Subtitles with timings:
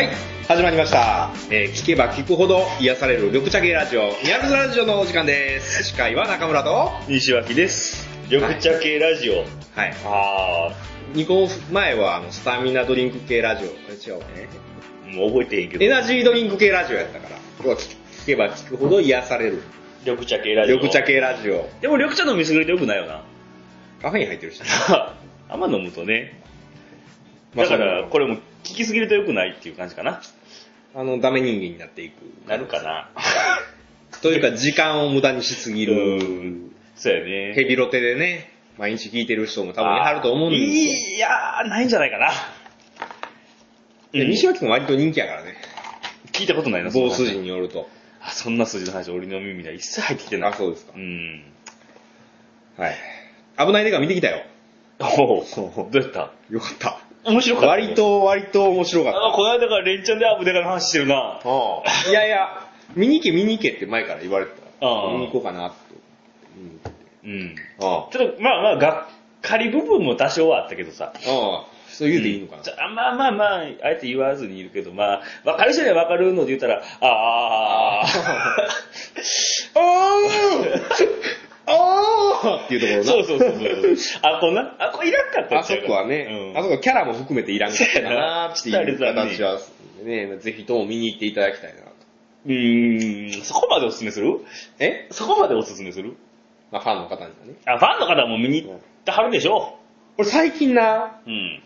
[0.00, 0.08] はい、
[0.48, 1.28] 始まりました。
[1.50, 5.84] えー聞けば聞くほど癒される緑茶系ラジオ、ニャルズラジオのお時間です。
[5.84, 8.08] 司会は中村と、は西脇です。
[8.30, 9.34] 緑茶系ラジオ。
[9.34, 9.46] い、
[10.06, 10.72] あ
[11.12, 14.48] 2個前はあのスタミナドリンク系ラジオ、違うね。
[15.04, 15.84] ー、もう覚えてへんけど。
[15.84, 19.62] エナジードリンク系ラジオやったから、今日は聞聞けば聞くほど癒される
[20.06, 20.76] 緑茶系ラジオ。
[20.76, 21.68] 緑茶系ラジオ。
[21.82, 23.22] でも緑茶飲みすぎるとよくないよな。
[24.00, 24.66] カフェイン入ってるしね。
[25.50, 26.40] あんま飲むとね。
[27.54, 28.38] まあだから、これも
[28.70, 30.20] 効きすぎるとよくないっていう感じかな。
[30.94, 32.14] あの、ダメ人間になっていく。
[32.48, 33.10] なるかな。
[34.22, 36.24] というか、時間を無駄にしすぎうる。
[36.24, 36.72] ん。
[36.96, 37.54] そうやね。
[37.54, 41.16] ヘビロテでね、毎日聞いてる人も多分いはると思うんですよ。
[41.16, 42.32] いやー、ないんじゃないかな。
[44.12, 45.54] で西脇君割と人気やからね。
[46.32, 47.88] 聞いたことないな、某筋によると。
[48.20, 50.50] あ、そんな筋の話、俺の耳には一切入ってきてない。
[50.50, 50.98] あ、そうですかう。
[50.98, 51.44] ん。
[52.76, 52.96] はい。
[53.58, 54.42] 危ないデカ見てきたよ。
[54.98, 55.44] おう
[55.90, 56.32] どうやった？
[56.50, 56.98] よかった。
[57.24, 57.68] 面白かった。
[57.68, 57.94] 割。
[57.94, 61.40] と、割と面白かっあ、この間からレンチャンでアブデカの話してるな。
[61.42, 62.10] た。
[62.10, 64.86] いやいや、見に行け見に行けって前から言われてた。
[64.86, 65.76] ああ見に行こうかなって。
[67.24, 67.54] うん。
[67.78, 69.04] あちょっと、まあまあ、がっ
[69.42, 71.12] かり部分も多少はあったけどさ。
[71.14, 71.18] あ。
[71.18, 71.70] ああ。
[71.92, 72.62] そう言うていいのかな。
[72.62, 78.06] ちょあまあまあまあ、あえて言わずにいるけど、まあ、分かる人には分かるので言ったら、ああ、ああ
[81.70, 83.04] ああっていうところな。
[83.04, 83.96] そうそうそうそう。
[84.22, 86.26] あ、こんな、あ、これいらんかったあそこはね、
[86.56, 89.58] あうんそこはキャラも含めていらんかったなっていう形は、
[90.02, 91.86] ね、ぜひとも見に行っていただきたいなと。
[92.46, 94.40] うーん、そこまでおすすめする？
[94.78, 95.08] え？
[95.10, 96.16] そこまでおすすめする？
[96.70, 97.54] まあファンの方にはね。
[97.66, 99.76] あ、ファンの方も見に行ってはるでしょ
[100.16, 101.62] 俺最近な、うん。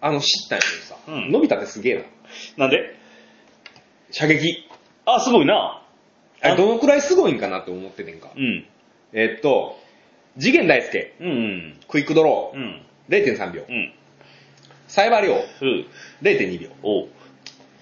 [0.00, 2.02] あの、知ったんやけどさ、うんのび太ってすげえな。
[2.56, 2.96] なんで？
[4.12, 4.68] 射撃。
[5.06, 5.82] あ、すごいな。
[6.42, 8.30] あれあどのくらいすごいんかなって思っててんか。
[8.36, 8.64] うん。
[9.12, 9.78] えっと、
[10.38, 11.80] 次元大介、うんうん。
[11.88, 12.82] クイックドロうん。
[13.08, 13.64] ー、0.3秒。
[13.68, 13.92] うん。
[14.88, 15.86] サイバー量、ふう。
[16.22, 16.70] 0.2秒。
[16.82, 17.08] おう。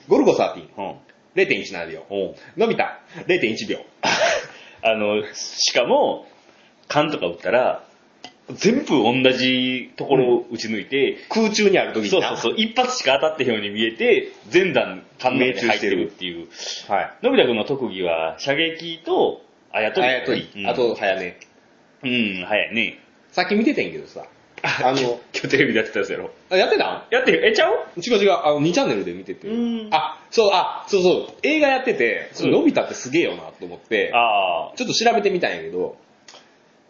[0.08, 0.94] ゴルゴ13、うん。
[1.34, 2.04] 0.17秒。
[2.10, 2.34] おう。
[2.56, 2.84] のび太、
[3.26, 3.78] 0.1秒。
[4.82, 6.26] あの、しかも、
[6.88, 7.84] 缶とか撃ったら、
[8.50, 12.10] 全部同じところを撃ち抜いて、空中にある時にな。
[12.10, 16.48] そうそうそう、一発しか当たってへんように見えて、全弾缶の中に入ってるっていう。
[16.88, 17.12] はい。
[17.22, 19.42] のび太くんの特技は、射撃と、
[19.72, 20.06] あやとり。
[20.06, 21.38] あやとり、うんあと、早寝。
[22.02, 22.98] うん、早いね。
[23.30, 24.24] さっき見ててんけどさ、
[24.62, 24.98] あの、
[25.34, 26.30] 今日テレビでやってたやつやろ。
[26.50, 27.74] あやってたやってる、えちゃう？
[27.96, 29.48] 違う違う、あの、2チャンネルで見てて。
[29.48, 34.76] うんあ、そう、あ、そうそう、映画やってて、そのび太ってすげえよなと思って、ああ。
[34.76, 35.96] ちょっと調べてみたんやけど、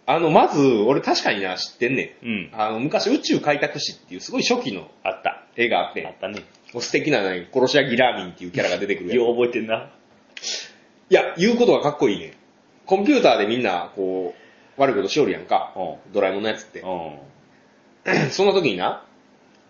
[0.07, 2.27] あの、まず、俺確かにな、知ってんねん。
[2.27, 2.51] うん。
[2.55, 5.45] あの、昔宇宙開拓史っていうすごい初期のあった。
[5.55, 6.41] 絵があってあ、ったね。
[6.73, 9.91] もう素敵な、ね、殺し屋ギラーミンっていうキャラが出てくるやつよう覚えてんな。
[11.11, 12.33] いや、言うことがかっこいいね。
[12.89, 15.75] コンピューターでみんな、こう、悪いことしよるやんか。
[15.77, 16.81] うドラえもんのやつって。
[16.81, 18.31] うん。
[18.33, 19.05] そんな時にな、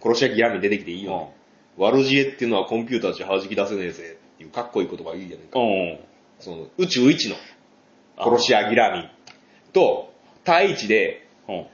[0.00, 1.32] 殺し屋ギラーミン出てきていいよ、
[1.76, 5.58] 悪知恵っていうのはコンピューターじゃ弾き出せねえぜっていうかっこいい言葉がいいじゃないか。
[5.58, 5.98] うん。
[6.38, 7.34] その、宇宙一の
[8.18, 9.10] 殺し屋ギラーミン
[9.72, 10.12] と、
[10.44, 11.66] 対一でうん。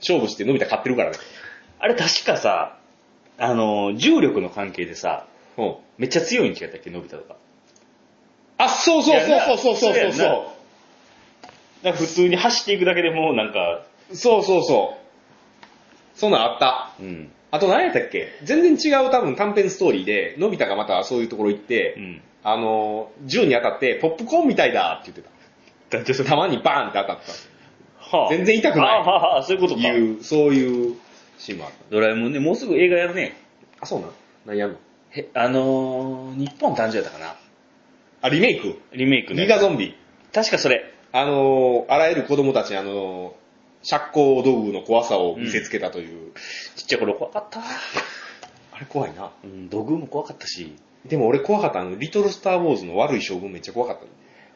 [0.00, 1.18] 勝負してのび太勝ってるからね。
[1.78, 2.76] あれ確かさ、
[3.38, 5.76] あの、重力の関係でさ、うん。
[5.96, 7.36] めっちゃ強いん違ったっけ、のび太とか。
[8.56, 10.57] あ、そうそうそうそうそうそうそうそう
[11.82, 16.18] ななんか普通に走っていくだけでもうなんか、そうそうそう。
[16.18, 16.94] そんなんあった。
[17.00, 17.30] うん。
[17.50, 18.28] あと何やったっけ？
[18.44, 22.22] 全然違う多分短編ストーリーで、のび太がまたそういうところ行って、うん。
[22.44, 25.30] あの、銃に当たって、ポップコーンみたいだって言って
[25.90, 26.30] だってそた。
[26.30, 27.32] 弾にバーンって当たった。
[28.16, 29.80] はあ全然痛くないあはあはあ、そういうことか。
[29.88, 30.96] いう、そういう
[31.38, 31.76] シーンもあった。
[31.90, 33.36] ドラえもんね、もうすぐ映画やるね。
[33.80, 34.10] あ、そうなん
[34.46, 34.76] 何やんの？
[35.10, 37.36] へ、あのー、日本誕生やったかな。
[38.22, 38.78] あ、リメイク？
[38.92, 39.42] リメイクね。
[39.42, 39.94] ギガゾンビ。
[40.32, 40.92] 確かそれ。
[41.18, 43.32] あのー、あらゆる子供たちにあのー、
[43.82, 46.32] 釈光道具の怖さを見せつけたという。
[46.76, 47.60] ちっちゃい頃怖かった。
[47.60, 49.32] あれ怖いな。
[49.42, 54.04] うん、土偶も怖かったし、でも俺怖かったあの、リトルスターウォーズの悪い将軍めっちゃ怖かった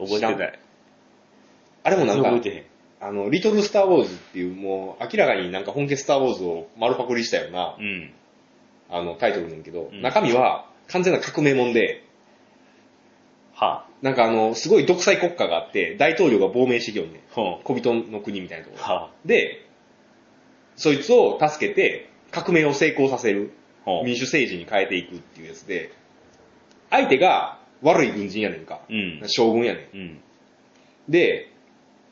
[0.02, 0.58] の覚えてない。
[1.84, 2.64] あれもなんか覚え、てへん。
[3.00, 8.12] あの、リトルスターウォーズっていうもう明らかになんか本家スターウォーズを丸パクリしたような、うん。
[8.88, 12.04] あの、タイトルなんけど、うん中身は完全な革命もんで、
[13.54, 17.20] はなんかあの、すごい独裁国家があって、大統領が亡命してきよんねん。
[17.30, 17.34] あ。
[17.34, 18.84] ほ小人の国みたいなところ。
[18.84, 18.88] う。
[18.88, 19.64] はで、
[20.76, 23.52] そいつを助けて、革命を成功させる、
[23.82, 23.84] あ。
[23.84, 24.04] ほう。
[24.04, 25.92] 民主政治に変えていくっていうやつで、
[26.90, 28.80] 相手が悪い軍人やねんか。
[28.90, 29.22] うん。
[29.26, 29.96] 将軍やねん。
[29.96, 30.20] うん。
[31.08, 31.52] で、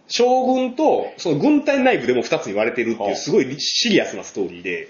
[0.06, 4.88] 将軍と、その軍隊内部でも二つに割れてるっていう、はあすごいシリアスなストーリーで、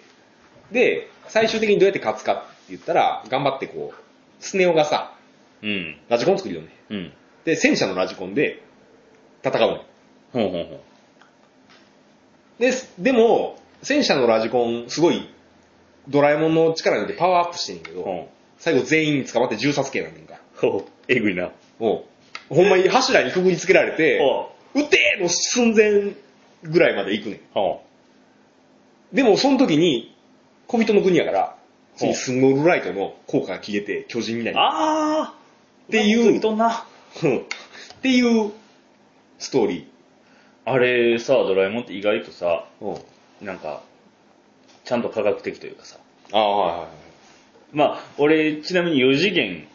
[0.73, 5.14] で、最終的にどうやって勝つかって言ったら、頑張ってこう、スネ夫がさ、
[5.62, 5.97] うん。
[6.09, 6.69] ラジコン作るよね。
[6.91, 7.12] うん。
[7.45, 8.62] で、戦車のラジコンで
[9.45, 9.77] 戦うの。
[10.33, 10.81] ほうほうほ
[12.59, 15.29] で、でも、戦車のラジコン、すごい、
[16.09, 18.05] ドラえもんの力によってパワーアップしてんけど、う。
[18.05, 18.29] ほ
[18.59, 20.39] 最後全員捕まって銃殺刑なんねんか。
[20.57, 21.51] ほう、えぐいな。
[21.79, 22.05] おう
[22.51, 26.12] ほんまに柱にくぐりつけられて、ほ撃てーの寸前
[26.62, 27.39] ぐらいまで行くねん。
[27.39, 27.41] う。
[27.55, 27.83] ほ
[29.12, 30.15] でもその時に、
[30.67, 31.57] 小人の国やから、
[31.99, 34.55] ほうスモールライトの効果が消えて巨人になう。
[34.55, 35.35] り、あ
[35.91, 36.87] っていうとんな。
[37.25, 37.43] うんっ
[38.03, 38.53] ていう
[39.41, 39.91] ストーリ
[40.65, 42.85] あれさ、ドラえもんって意外とさ、ー。
[42.85, 43.47] うん。
[43.47, 43.83] なんか、
[44.85, 45.99] ちゃんと科学的というかさ。
[46.33, 46.89] ああ、はいはいはい。
[47.73, 49.67] まあ、俺、ちなみに4次元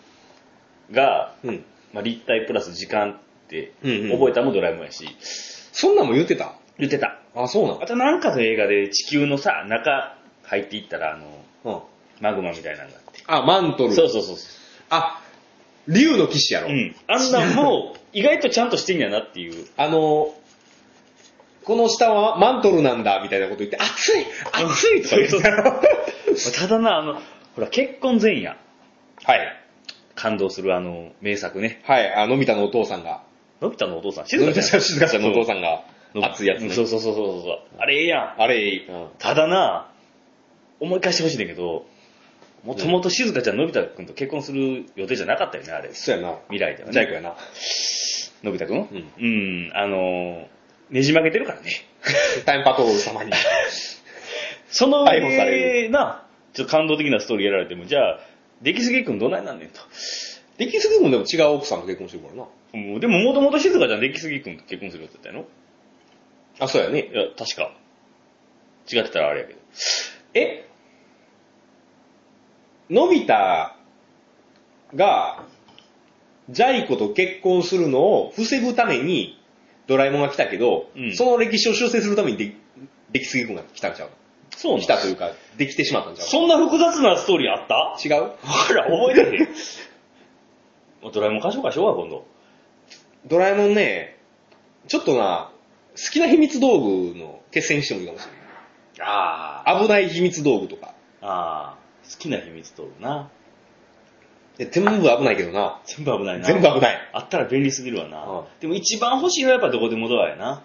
[0.92, 1.64] が、うん。
[1.94, 3.16] まあ、立体プラス時間っ
[3.50, 6.56] てうんうん覚えたのもドラえもんやし、そんなんも言ってた？
[6.80, 7.20] 言ってた。
[7.36, 11.26] あ、そうなんあとなんかの映画で地球のさ、中入っていったら、あの、
[11.66, 11.82] うん。
[12.22, 13.24] マグマみたいなのがあって。
[13.28, 13.94] あ、マントル。
[13.94, 14.48] そうそうそうそ
[14.90, 15.22] あ、
[15.88, 16.70] 竜の騎士やろ。
[16.70, 16.72] う。
[16.72, 16.96] うん。
[17.08, 19.68] あんなんも、意外とちゃんとしてんやなっていう。
[19.78, 20.34] あの、
[21.64, 27.22] この下はマントルなんだ、みたいなこと言って、熱い熱いとか言ってたただな、あの、
[27.56, 28.58] ほら、結婚前夜、
[29.24, 29.62] はい。
[30.16, 31.82] 感動するあの、名作ね。
[31.84, 33.24] はい、あ、のび太のお父さんが。
[33.62, 35.24] のび太のお父さん、静香ちゃん、静香ちゃん。
[35.24, 35.84] のお父さんが、
[36.14, 36.70] うん熱いやつね。
[36.70, 37.60] そうそうそうそうそう。
[37.78, 38.42] あれええやん。
[38.42, 39.08] あれ、うん。
[39.20, 39.92] ただな、
[40.80, 41.86] 思い返してほしいんだけど、
[42.66, 45.94] もともと静香ちゃん、のび太くんと結婚する予定じゃなかったよね、あれ。
[45.94, 46.38] そうやな。
[46.50, 46.94] 未来ではね。
[46.94, 47.36] ジャイクやな。
[48.44, 48.78] のび太くん？
[48.78, 50.48] うんうん、あのー、
[50.90, 51.72] ねじ曲げてるからね。
[52.46, 53.32] タイムパトロール様に。
[54.70, 58.20] その上な、ちょっと感動的なストーリーやられても、じゃあ、
[58.62, 59.80] 出来すぎくんどないなんねんと。
[60.58, 63.00] できすぎもでも違う奥さんと結婚してるからな。
[63.00, 65.46] でも、もともと静香ちゃん、出来すぎくんと結婚する予定だったやろ
[66.60, 67.10] あ、そうやね。
[67.12, 67.74] いや、確か。
[68.92, 69.60] 違ってたらあれやけど。
[70.34, 70.68] え？
[72.90, 73.34] のび太
[74.94, 75.44] が、
[76.50, 79.42] ジャイ子と結婚するのを防ぐために、
[79.88, 82.56] ドラえもんが来たけど、うんその歴史を修正するためにで、
[83.12, 84.10] できすぎくんが来たんちゃう
[84.56, 87.96] そうなん来たというか、できてしまったんちゃうそんな複雑なストーリーあった？
[88.04, 88.32] 違う？
[88.42, 89.48] ほら、覚えてへん。
[91.02, 92.26] もうドラえもん貸しようかしようか、今度。
[93.28, 94.18] ドラえもんね、
[94.88, 95.52] ちょっとな、
[95.96, 98.28] 好きな秘密道具の決戦にしてもいいかもし
[98.98, 99.74] れああ。
[99.74, 99.84] ない。
[99.84, 100.94] 危ない秘密道具とか。
[101.22, 101.75] ああ。
[102.12, 103.30] 好きな秘密道具な。
[104.58, 105.82] いや全部危ないけどな。
[105.86, 106.46] 全部危ないな。
[106.46, 106.98] 全部危ない。
[107.14, 108.24] あったら便利すぎるわな。
[108.24, 110.64] うんでも一番欲しいのはやっぱどこでもドアやな。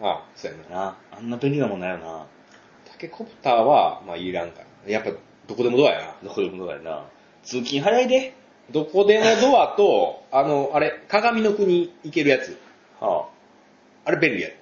[0.00, 0.76] ああ、そうやな。
[0.76, 0.96] な。
[1.12, 2.26] あんな便利なもんないよな。
[2.90, 4.90] タケコプターは、まあいらんから。
[4.90, 5.10] やっぱ、
[5.46, 6.28] どこでもドアやな。
[6.28, 7.04] どこでもドアやな。
[7.42, 8.34] 通勤早いで。
[8.70, 12.58] どこでもドアと、 あの、あれ、鏡の国行けるやつ。
[13.00, 14.08] はあ。
[14.08, 14.58] あれ便利やで。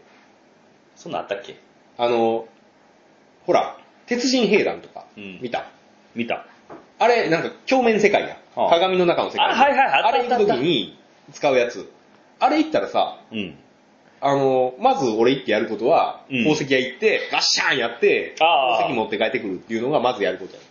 [0.97, 1.57] そんなんあったっけ？
[1.97, 2.47] あの、
[3.47, 3.77] ほら、
[4.07, 5.67] 鉄人兵団とか、うん見た？
[6.19, 6.45] 見た。
[6.99, 8.37] あれ、なんか鏡面世界や。
[8.57, 9.47] はあ鏡の中の世界。
[9.47, 10.99] あはいはいあったあれ行くときに
[11.33, 11.91] 使うやつ。
[12.41, 13.57] あれ行ったらさ、うん。
[14.21, 20.63] あの、まず俺行ってやることは、うん宝石屋行って、ガッシャーンやって、ああ宝石持って帰ってくるっていうのがまずやることや。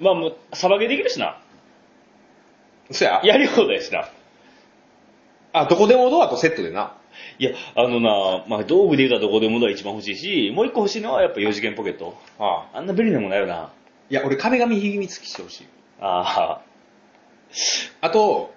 [0.00, 1.38] まあもう、サバゲーできるしな。
[2.90, 4.08] そややり放題やしな。
[5.52, 6.96] あ、どこでもドアとセットでな。
[7.38, 12.16] いや、あのな、まあ道具で言うたらどこでもドア一番欲しいし、もう一個欲しいのはやっぱ4次元ポケット。
[12.38, 13.72] あああんな便利なもんないよな。
[14.10, 15.66] いや、俺壁紙秘密基地してほしい。
[16.00, 16.60] あ
[18.00, 18.54] あと、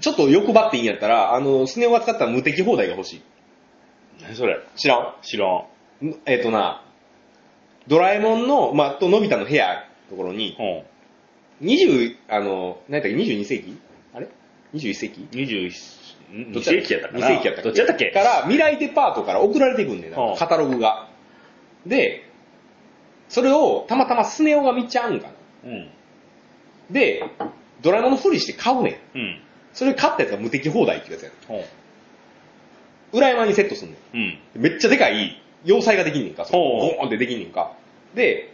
[0.00, 3.22] ちょっと欲張っていいんやったら、あの、スネ夫が使った無敵放題が欲しい。
[4.20, 4.24] あ。
[4.24, 4.58] 何それ？
[4.76, 5.14] 知らん？
[5.22, 6.06] 知らん。
[6.06, 6.84] んえっ、とな、
[7.88, 10.56] ドラえもんの、まあ、とのび太の部屋のところに、
[11.60, 11.66] うん。
[11.66, 13.78] 20、あの、何やったっけ、22世紀？
[14.14, 14.28] あれ
[14.74, 15.72] ?21 世紀？21、
[16.32, 17.68] 2どっち世紀やったかな2世紀やったっけ？
[17.68, 18.10] どっちやったっけ？
[18.12, 21.08] から、未来デパートから送られてくんねんな、はあカタログが。
[21.86, 22.27] で、
[23.28, 25.32] それをたまたまスネ夫が見ちゃうんかな。
[25.64, 25.88] うん。
[26.90, 27.24] で、
[27.82, 29.18] ドラえもんのふりして買うねん。
[29.18, 29.40] うん。
[29.72, 31.62] それ買ったやつが無敵放題っていうやつやね。
[33.12, 33.16] ん。
[33.16, 34.20] 裏山にセットすんねうん。
[34.20, 34.62] ん。
[34.62, 36.44] めっちゃでかい要塞ができんねんか。
[36.44, 37.72] そうゴーンってできんねんか。
[38.14, 38.52] で、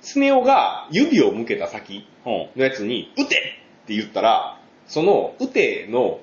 [0.00, 3.36] スネ夫が指を向けた先ほのやつに、撃て
[3.84, 6.20] って言ったら、その、撃ての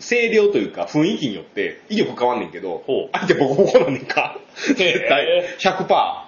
[0.00, 4.38] 声量というか雰囲気によって威力変わんねんけどほう、相手ボコボコなんねんか。
[4.56, 6.23] 絶対へ、100%。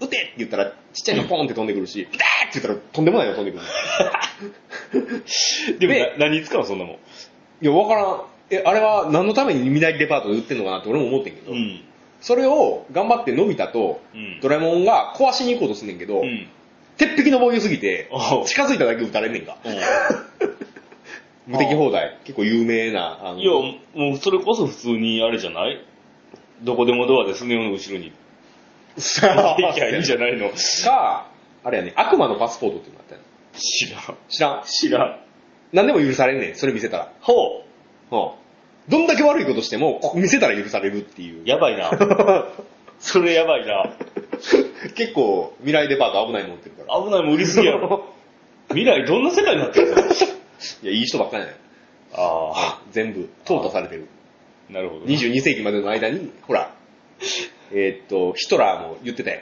[0.00, 2.18] 撃てって言ったら、ちっちゃいのポンって飛んでくるし、撃てっ
[2.52, 3.62] て言ったらとんでもないの飛んでくる。
[5.76, 5.78] う。
[5.78, 6.94] でもでな、何に使うのそんなもん？
[6.94, 6.98] い
[7.66, 8.22] や、わからん。
[8.50, 11.80] え、あれは何のために未来デパートで売ってんのかなって俺も思ってんけど、うん。
[12.20, 16.46] それを頑張ってのび太とうんドラえもんが壊しに行こうとすんねんけど、うん。
[16.98, 18.08] 鉄壁の防御すぎて
[18.46, 19.56] 近づいただけ撃たれんねんか。
[21.46, 22.16] 無敵放題。
[22.24, 23.52] 結構有名な、いや、
[23.94, 25.80] もうそれこそ普通にあれじゃない？
[26.62, 28.12] どこでもドアでスネ夫の後ろに。
[28.98, 30.50] さできゃいいんじゃないの
[30.84, 31.30] か、
[31.64, 33.20] あれやね、悪魔のパスポートっていうのがあったよ。
[33.58, 34.16] 知らん。
[34.28, 34.62] 知らん。
[34.64, 35.20] 知らん。
[35.72, 37.12] 何でも許されんねん、それ見せたら。
[37.20, 37.64] ほ
[38.10, 38.30] うん。
[38.88, 41.46] どんだけ悪いことしても、こ見せたら許されるっていうう。。
[41.46, 41.90] やばいな。
[43.00, 43.92] それやばいな。
[44.94, 47.02] 結構、未来デパート危ないもんってるから。
[47.02, 48.06] 危ないもん売りすぎやろ。
[48.70, 50.02] 未来どんな世界になってるの？
[50.02, 50.02] い
[50.82, 51.60] や、いい人ばっかりじゃない。
[52.14, 54.06] あ全部、淘汰されてる。
[54.70, 55.04] あ、なるほど。
[55.06, 56.72] 22世紀までの間に、ほら、
[57.72, 59.40] えーっと、ヒトラーも言ってたよ。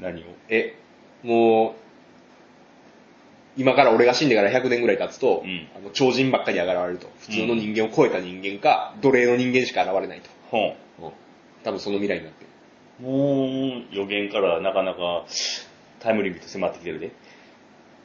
[0.00, 0.24] 何を？
[0.48, 0.74] え、
[1.22, 1.74] もう、
[3.56, 7.08] 今から俺が死んでから100年ぐらい経つと、うんあの超人ばっかり現れると。
[7.20, 10.30] 普通の人間を超えた人間か、奴隷の人間しか現れないと。
[10.50, 10.60] ほん。
[11.02, 11.10] うん
[11.62, 12.44] 多分その未来になって
[13.02, 13.06] る。
[13.06, 13.44] も
[13.80, 15.26] う、予言からなかなか
[15.98, 17.12] タイムリミット迫ってきてるで。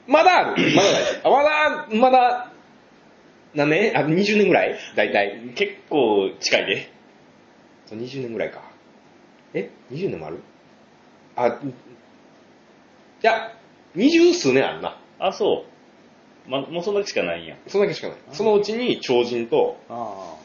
[0.07, 1.39] まだあるまだ大丈夫。
[1.39, 2.51] あまだ、まだ、
[3.53, 3.97] 何年？
[3.97, 4.75] あ、20年ぐらい？
[4.97, 5.39] 大体。
[5.55, 6.91] 結構近いで。
[7.91, 8.61] 20年ぐらいか。
[9.55, 10.39] え ?20 年もある？
[11.35, 11.51] あ、い
[13.21, 13.51] や、
[13.95, 14.97] 二十数年あるな。
[15.19, 15.65] あ、そ
[16.47, 16.49] う。
[16.49, 17.55] ま、もうそんだけしかないんや。
[17.67, 18.17] そんだけしかない。
[18.33, 20.35] そのうちに超人とあ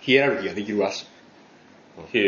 [0.00, 1.06] ヒエラルキーができるらしい。
[1.98, 2.02] あ。
[2.12, 2.20] へ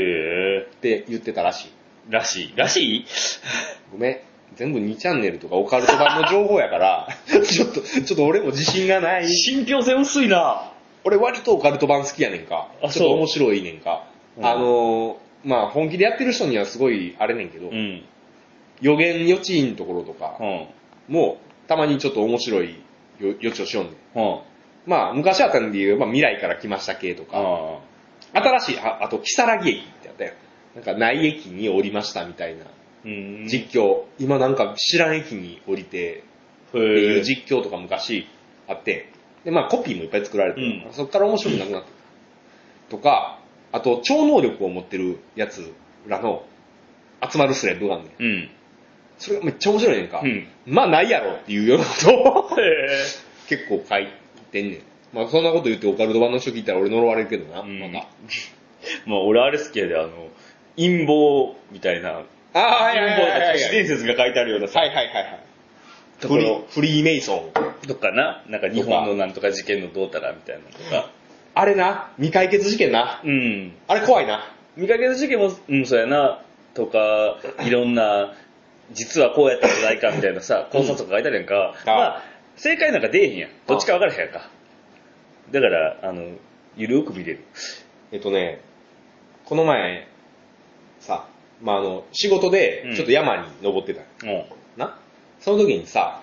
[0.59, 0.69] え。
[0.71, 1.73] って言ってたらしい。
[2.11, 2.52] らしい。
[2.57, 3.05] らしい？
[3.93, 4.19] ごめん。
[4.57, 9.28] 全部2チャンネルとかオカルト版の情報やから、 ちょっと、ちょっと俺も自信がない。
[9.33, 10.71] 信憑性薄いな。
[11.05, 12.69] 俺割とオカルト版好きやねんか。
[12.83, 14.05] あちょっと面白いねんか。
[14.37, 18.02] うんあのー、まあ本気でやってる人にはすごいあれねんけど、うん。
[18.81, 20.66] 予言予知のところとかうん。
[21.09, 22.75] も、たまにちょっと面白い
[23.21, 23.95] よ予知をしよんねん。
[24.19, 24.40] うん。
[24.87, 27.78] まあ昔あったんで言う、まあ未来から来ました系とか、あ
[28.33, 30.33] 新しい、ああと、キサラギ駅ってやったよ。
[30.75, 32.64] なんか内駅に降りましたみたいな
[33.05, 33.47] うん。
[33.49, 34.02] 実況。
[34.19, 36.25] 今なんか知らん駅に降りて、
[36.69, 37.23] ってへいうえ。
[37.23, 38.26] 実況とか昔
[38.69, 39.11] あって、
[39.45, 41.88] で、まあコピーもいっぱい作られて、うんそこから面白くなくなった。
[42.90, 43.36] とか、
[43.76, 45.71] あと超能力を持ってるやつ
[46.09, 46.45] らの
[47.30, 48.23] 集まるスレッドがあんねん。
[48.23, 48.50] うん。
[49.18, 50.23] それがめっちゃ面白いねんか。
[50.25, 50.47] うん。
[50.66, 52.56] まあないやろっていうようなことを。
[53.49, 54.09] 結構書い
[54.50, 54.80] てんねん。
[55.12, 58.06] まあそんなこと言ってオカルト版の人聞いたら俺呪われるけどな、うんまた。
[59.04, 60.11] まあ俺あれ好きやで、あの、
[60.76, 62.23] 陰謀みたいな、
[62.54, 65.40] ああ、はいはい陰謀はいはい都市伝説が書いてあるようなさ、はいはいはいはい。
[66.21, 67.87] ところフリー、メイソン。
[67.87, 71.11] とかな、なんか日本のなんとか事件のどうたらみたいなのとか。
[71.58, 73.22] あれな、未解決事件な？
[73.25, 73.72] うん。
[73.88, 74.40] あれ怖いな？
[74.76, 76.42] 見かけた事件も、うん、そうやな、
[76.75, 78.34] とか、いろんな、
[78.92, 81.75] 実はこうやったんじゃないかみたいなさ、考察とか書いてあるやんか。
[81.86, 82.22] あまあ、
[82.56, 83.50] 正解なんか出えへんやん。
[83.66, 84.50] どっちか分からへんやんか。
[85.50, 86.36] だから、あの、
[86.76, 87.40] ゆるく見れる。
[88.12, 88.60] えっとね、
[89.46, 90.08] この前、
[91.00, 91.26] さ、
[91.62, 94.44] まああの、仕事でうんちょっと山に登ってた、うん。
[94.76, 94.98] な？
[95.40, 96.20] その時にさ、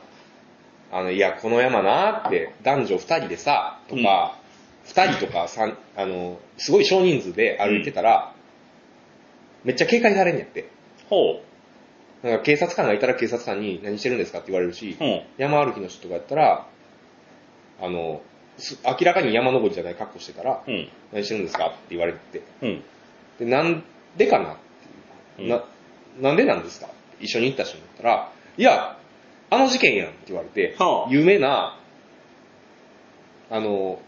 [0.91, 4.37] あの、いや、この山なって、男女二人でさ、とか、
[4.85, 8.33] 二、人とか三、あの、すごい少人数で歩いてたら、
[9.63, 10.67] めっちゃ警戒されんやって。
[11.09, 11.41] ほ
[12.21, 15.03] なんか警察官がいたら警察官に何してるんですかって言われるし、う。
[15.03, 15.21] うん。
[15.37, 16.67] 山歩きの人とかやったら、
[17.81, 18.21] あの、
[18.57, 20.89] す明らかに山登りじゃない格好してたら、うん。
[21.11, 22.83] 何してるんですかって言われて、うん。
[23.39, 23.83] で、なん
[24.17, 24.57] でかなっ
[25.37, 25.63] ていう、うんな、
[26.21, 26.89] なんでなんですか？
[27.19, 28.97] 一緒に行った人に言ったら、いや、
[29.49, 31.79] あの事件やんって言われて、はあ有名な、
[33.49, 33.99] あの、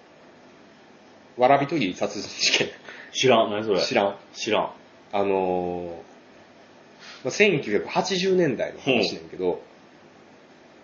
[1.38, 2.68] わらびとぎ殺人事件、
[3.12, 3.51] 知らん。
[3.51, 3.82] 何それ？
[3.82, 4.15] 知らん。
[4.34, 4.72] 知らん。
[5.12, 6.04] あの
[7.24, 9.62] まあ1980年代の話なんやけど、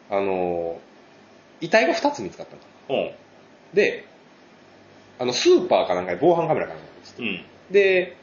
[0.10, 0.80] あの
[1.62, 3.00] 遺体が2つ見つかったの。
[3.00, 3.12] うん。
[3.74, 4.06] で、
[5.20, 7.74] あの、スーパーかなんかで防犯カメラかなんかに映ってうん。
[7.74, 8.18] で、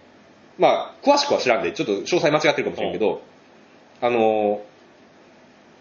[0.58, 3.22] まあ、詳しくは知らんで、ちょっと詳細間違ってるかもしれんけど、
[4.00, 4.60] あの、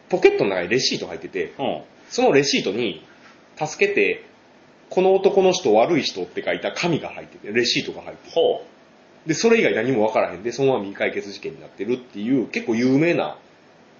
[0.10, 1.82] ポケットの中にレシート入ってて、うん。
[2.10, 3.04] そのレシートに、
[3.58, 4.24] 助けて、
[4.90, 8.64] この男の人悪い人って書いた紙が入ってて、レシートが入ってて、ほ
[9.26, 13.38] で、それ以外何もわからへんで、そのまま未解決事件になってるっていう、結構有名な、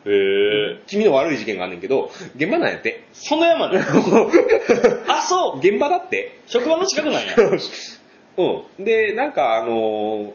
[0.06, 0.12] う。
[0.12, 0.82] へえ。
[0.88, 3.04] 君の悪い事件があんねんけど、現場なんやって。
[3.12, 3.80] その山ね。
[5.10, 5.60] あ、そう。
[5.60, 6.40] 現場だって。
[6.46, 7.36] 職場の近くなんや。
[8.38, 8.86] うん。
[8.86, 10.32] で、なんかあのー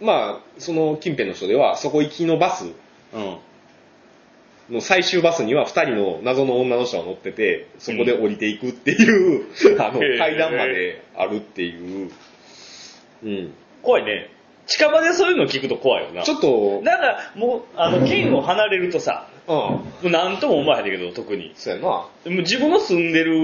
[0.00, 2.66] まあ、その近辺の人では、そこ行きのバス
[3.12, 3.36] うん。
[4.70, 9.44] の最終バスには二人の謎の女の人が乗ってて、そこで降りていくっていう、
[9.80, 12.10] あの、階段まであるっていう、
[13.24, 13.52] うん。
[13.82, 14.30] 怖いね。
[14.66, 16.22] 近場でそういうの聞くと怖いよな。
[16.22, 19.54] ちょっと、なんか、もう、あの、県を離れるとさ、うん。
[19.56, 21.52] もうなんとも思わへんけど、特に。
[21.54, 22.06] そうやな。
[22.24, 23.34] でも自分の住んでる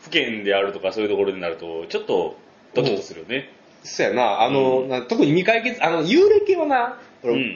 [0.00, 2.36] 府県であるとかそういうところになると、ちょっと
[2.74, 3.50] ドキッとするよね。
[3.82, 4.42] そうやな。
[4.42, 6.98] あの、うんな特に未解決、あの、幽霊系はな、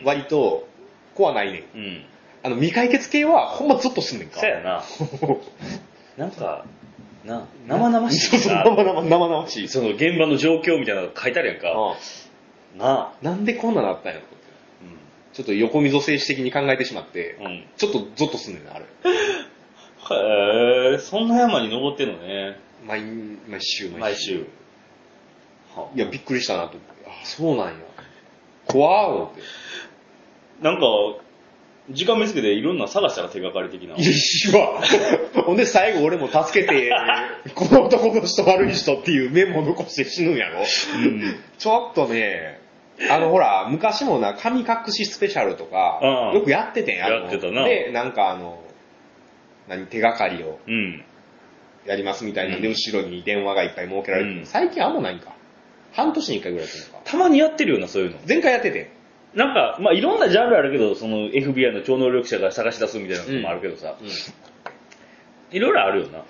[0.05, 0.67] 割と
[1.15, 1.63] 怖ないねん。
[1.77, 2.05] うん。
[2.49, 4.41] あの、未解決系はほんまゾッとすんねんか。
[4.41, 4.83] そうやな。
[6.17, 6.65] なんか、
[7.25, 9.69] な、生々しい そうそう、さ、生々生々しい。
[9.69, 11.71] その現場の状況みたいなの書いてあるやんか。
[11.73, 13.23] うなあ。
[13.23, 14.23] んなんでこんななったんやろ
[15.35, 17.47] ちょっと横溝静止的に考えてしまって、うん。
[17.47, 17.65] うん。
[17.77, 18.85] ちょっとゾッとすんねんな、あれ。
[20.11, 22.59] へえ、そんな山に登ってんのね。
[22.87, 24.47] 毎、毎週毎週。
[25.77, 26.87] はいや、びっくりしたなと思って。
[27.07, 27.75] あ、そうなんや。
[28.67, 29.43] 怖ー思って。
[30.63, 30.87] なんか、
[31.91, 33.95] 時間見つけていろんな探したら手がかり的な。
[33.97, 34.81] いいわ。
[35.45, 36.91] ほんで最後俺も助けて、
[37.55, 40.61] この男の人悪い人っていうメモ残して死ぬんやろ。
[40.61, 40.63] う
[41.07, 41.37] ん。
[41.59, 42.61] ちょっとね、
[43.11, 48.63] あのほら、昔もな、神隠しスペシャルとかああ、よくやっててんあのやってたなで、なんかあの、
[49.69, 51.05] 何、手がかりをうん。
[51.87, 55.33] やりますみたいなんで、うん後ろに電話がいっぱい設けられてる、うん最近あんまないんか。
[55.93, 57.05] 半年に一回ぐらいやってるのか。
[57.05, 58.19] たまにやってるよな、そういうの。
[58.29, 58.87] 前回やっててん。
[59.35, 64.09] なんか、まあいろんなジャンルあるけど、その FBI の超能力者が探し出すみたいなのもあるけどさ、うん
[65.51, 66.25] いろいろあるよな。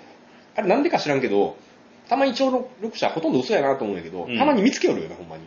[0.55, 1.57] あれなんでか知らんけど、
[2.07, 5.43] たまに超能力者ほとんど嘘やなと思うんやけど、うんたまに見つけよるよな、ほんまに。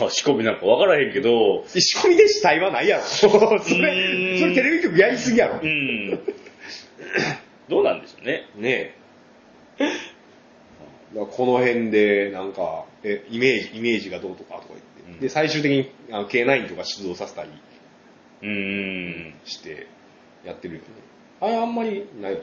[0.00, 3.02] まあ仕込みなんかわからへんけど、で仕込みで死体はないやろ。
[3.06, 5.66] それ、それテレビ局やりすぎやろう。
[5.66, 6.18] ん。
[7.68, 8.48] どうなんでしょうね。
[8.56, 8.94] ね
[9.78, 9.84] え。
[11.14, 14.91] この辺で、なんか、え、イメージ、イメージがどうとかとか言って。
[15.08, 17.50] うんで、最終的にあの K9 とか出動させたり
[18.42, 18.48] うー
[19.30, 19.34] ん。
[19.44, 19.86] して
[20.44, 20.86] やってるよね。
[21.40, 22.40] あれあんまりないよ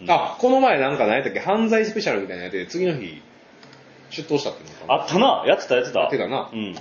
[0.00, 0.14] うんな。
[0.14, 1.40] あ、この前なんか何やったっけ？
[1.40, 3.22] 犯罪スペシャルみたいなのやって、次の日、
[4.10, 4.94] 出頭したっていうのかな。
[5.02, 6.00] あったな、やってたやってた。
[6.00, 6.72] やってたなうん。
[6.74, 6.78] び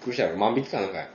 [0.00, 0.36] っくりしたよ。
[0.36, 1.08] 万引きかなんかや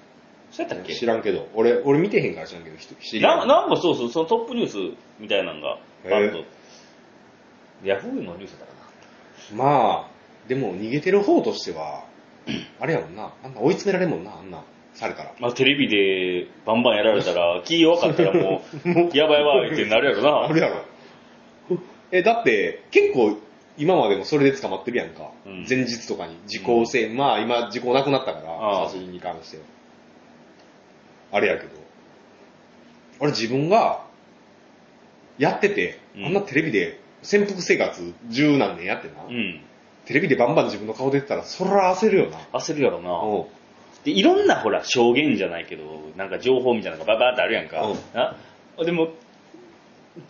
[0.52, 0.96] そうやったっけ？
[0.96, 1.48] 知らんけど。
[1.54, 5.78] 俺、俺見てへんから知らんけど、人知り合いななんかそうそう、そのトップニュースみたいなのが、
[6.10, 6.44] バッと。
[7.84, 8.82] ヤフーのニュースだったか
[9.56, 9.64] な。
[9.64, 10.09] まあ、
[10.50, 12.04] でも逃げてる方としては、
[12.80, 13.32] あれやもんな。
[13.44, 14.64] あんな追い詰められるもんな、あんな、
[14.96, 15.34] されたら。
[15.40, 20.46] まあテレビでバンバンやられたら、 気弱かったらもう、やばいやばいってなるやろな。
[20.48, 20.84] あるやろ。
[22.12, 23.38] え、だって、結構、
[23.78, 25.30] 今までもそれで捕まってるやんか。
[25.46, 26.36] うん前日とかに。
[26.48, 29.64] 時効性、まあ今、時効なくなったから、殺人に関しては。
[31.32, 31.70] あれやけど。
[33.20, 34.04] あれ自分が、
[35.38, 39.62] やってて、うんあんなテレビで、潜伏生活十何年やってな、うん。
[40.10, 42.40] テレビでバンバン自分の顔出てたら、そら焦るよな。
[42.52, 43.12] 焦るやろな。
[43.12, 43.60] うん
[44.04, 45.84] で、いろんなほら、証言じゃないけど、
[46.16, 47.82] なんか情報みたいなのがババーってあるやんか。
[47.86, 48.36] うんな？
[48.84, 49.10] でも、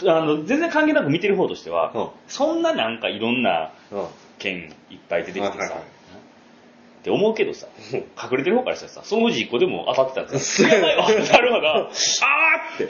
[0.06, 4.06] あの、全然関係なく見てる方としては、うんそんななんかいろんなうん。
[4.38, 11.70] 件いっぱい出てきてさ、はいはいはいって思うけどさ、うん隠れてる方からしたらさ、そのうち一個でも当たってたらさ、そうやばいわってなるわな。
[11.80, 12.88] あーっ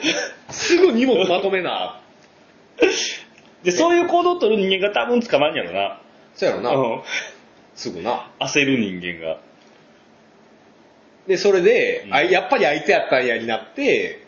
[0.50, 2.00] すぐ荷物まとめな。
[3.62, 5.99] で、そういう行動を取る人間が多分捕まんやろな。
[6.34, 6.70] そうやろな。
[6.70, 7.02] うん
[7.74, 8.30] すぐな。
[8.40, 9.40] 焦る人間が。
[11.26, 14.26] で、それで、うんあやっぱりあいつやったんやになって、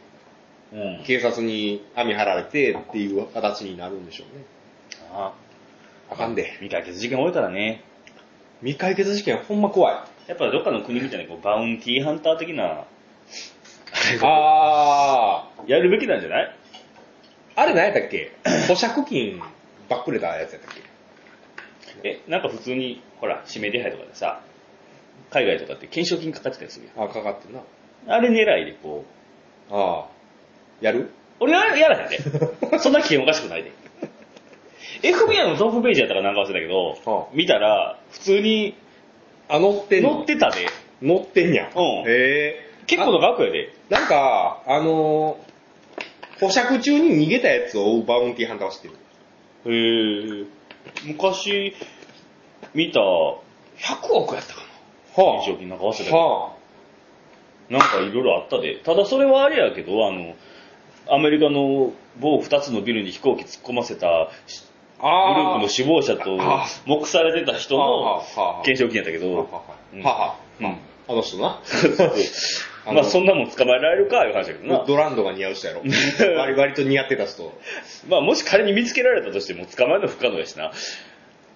[0.73, 1.05] うん。
[1.05, 4.45] 警察に網張られてっていう形になるんでしょうね。
[5.13, 5.33] あ
[6.11, 6.53] あかんで。
[6.61, 7.85] 未解決事件多いからね。
[8.61, 9.95] 未解決事件ほんま怖い。
[10.29, 12.85] やっぱどっかの国みたいにこうバウンティーハンター的な、
[14.23, 16.57] あやるべきなんじゃない？
[17.57, 18.33] ー、あれ何やったっけ？
[18.69, 19.43] 保釈金
[19.89, 20.92] ばっくれたやつやったっけ？
[22.05, 24.41] え、なんか普通に、ほら、指名手配とかでさ、
[25.31, 27.61] 海外とかって懸賞金かかってたりするやあ、かかってるな。
[27.61, 27.63] ん。
[28.19, 29.05] あれ狙いでこ
[29.71, 30.07] う、ああ。
[30.81, 31.11] やる？
[31.41, 32.19] 俺はやらへんで。
[32.79, 33.73] そんな危険おかしくないで。
[35.03, 38.75] FBI のトップページやったかなんか忘れたけど、は見たら、普通に
[39.49, 40.17] あ、乗ってんの？
[40.17, 40.67] 乗ってたで。
[41.01, 41.67] 乗ってんやん。
[41.75, 42.71] うんへえ。
[42.87, 43.71] 結構な額やで。
[43.89, 45.53] なんか、あのー
[46.41, 48.95] 保釈中に逃げたやつを追うバウンティーハンターは知ってる。
[49.73, 50.45] へえ。
[51.05, 51.75] 昔、
[52.75, 54.61] 見た、100億やったか
[55.17, 55.25] な。
[55.25, 56.17] は懸賞金なんか忘れたけど。
[56.17, 56.53] は
[57.71, 58.77] なんかいろいろあったで。
[58.77, 60.35] ただそれはあれやけど、あの、
[61.09, 64.29] アメリカの某2つのビルに飛行機突っ込ませたあ。
[64.29, 69.49] グルあープの首謀者とあ目されてた人のはあ懸賞金やったけはど、
[70.61, 70.77] うん
[71.09, 71.61] あの人な。
[72.87, 74.85] まあそんなもん捕まえられるかいう話だけどな。
[74.87, 75.83] ドランドが似合う人やろ。
[76.37, 77.53] 割割と似合ってた人。
[78.09, 80.73] まあもし仮に見つけられたとしても捕まえるの不可能やしな。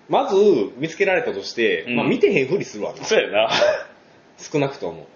[0.09, 0.37] まず、
[0.77, 3.05] 見つけられたとして、うんまあ見てへんふりするわな。
[3.05, 3.51] そうやな。
[4.39, 5.09] 少なくとも。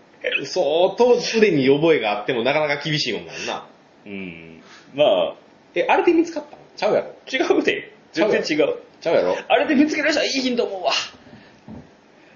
[0.45, 3.67] 相当腕に覚えがあってもなかなか厳しいもんだもんな。
[4.07, 4.63] うん。
[4.95, 5.35] まあ、
[5.75, 6.63] え、あれで見つかったの？
[6.77, 7.93] ちゃうやろ違うで。
[8.13, 8.75] 全然違う。
[9.01, 10.93] ちゃうやろあれで見つけられたらいいヒント思うわ。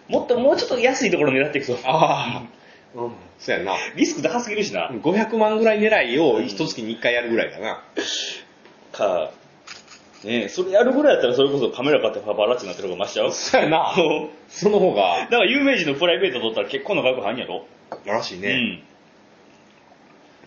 [0.09, 1.79] もっともうちょっと安いところ狙っていくと。
[1.85, 2.43] ああ。
[2.95, 3.13] うん。
[3.39, 3.75] そうやな。
[3.97, 4.91] リスク高すぎるしな。
[4.91, 7.83] 500万ぐらい狙いを一月に1回やるぐらいだな。
[8.93, 9.33] か、
[10.23, 13.33] ねえ、それやるぐらいやったらそれこそカメラ買ってパパラッチになってる方がマシちゃう？
[13.33, 13.95] そうやな。
[14.49, 17.67] その方がだ、から有名人のプライベート撮ったら結構な額入んやろ？
[18.07, 18.49] らしいね。
[18.49, 18.83] うん。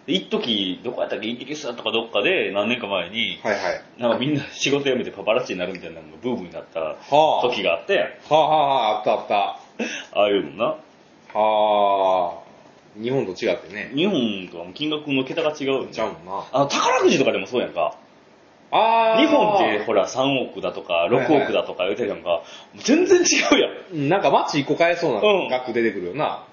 [0.08, 4.02] で一時どこやったっけイギリスだとかどっかで何年か前に、はいはい。
[4.02, 6.96] なんかみんな仕事辞めてパパラッチになるみたいなのがブームになったは
[7.44, 7.50] あ。
[7.50, 9.36] 時があって、はあはあはあ、あったあった。
[10.18, 10.66] ああいうのな。
[11.34, 12.48] はあ。
[13.02, 13.92] 日本と違ってね。
[13.94, 16.48] 日本とは金額の桁が違うんちゃうもんな。
[16.54, 17.96] あの、宝くじとかでもそうやんか。
[18.72, 19.20] ああ。
[19.20, 22.44] 日本ってほら3億だとか6億だとか言うてるやんか。
[22.78, 24.10] 全然違うやん。
[24.10, 26.46] なんか街一個買えそううんな額出てくるよな。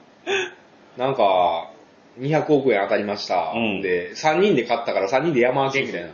[0.96, 1.70] なんか、
[2.18, 3.52] 200億円当たりました。
[3.54, 6.10] うんで、3人で買ったから3人で山分けみたいな。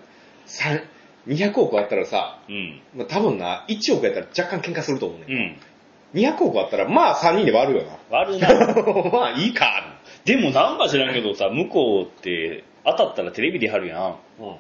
[0.47, 0.81] さ
[1.27, 2.81] 200億あったらさ、うん。
[2.97, 5.27] まあ、多分な、1億やったら若干喧嘩すると思うね。
[5.29, 6.21] うん。
[6.21, 8.49] 200億あったら、まあ3人で割るよ悪いな。
[8.49, 8.75] な。
[9.13, 9.97] まあいいか。
[10.25, 14.17] でもなんか知らんけどさ、向こうって当たったらテレビでやるやん。
[14.41, 14.57] うん。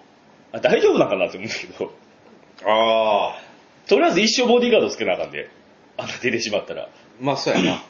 [0.52, 1.92] あ大丈夫なんかなって思うけど。
[2.66, 3.88] ああ。
[3.88, 5.48] とりあえず一生ボディーガードつけなあかんで。
[5.96, 6.88] あんな出てしまったら。
[7.20, 7.82] まあそうやな。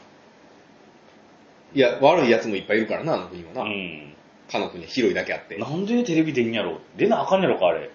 [1.73, 3.61] いや、悪い奴もいっぱいいるからな、あの国はな。
[3.63, 4.13] うん。
[4.49, 5.57] かの国は広いだけあって。
[5.57, 6.79] なんでテレビ出んやろ？
[6.97, 7.89] 出なあかんやろか、あれ。